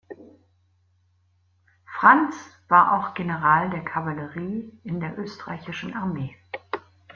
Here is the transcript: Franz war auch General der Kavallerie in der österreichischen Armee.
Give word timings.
Franz 1.99 2.33
war 2.69 2.93
auch 2.97 3.13
General 3.13 3.69
der 3.69 3.83
Kavallerie 3.83 4.73
in 4.83 4.99
der 4.99 5.15
österreichischen 5.19 5.93
Armee. 5.93 6.35